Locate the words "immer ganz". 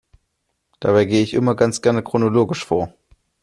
1.35-1.83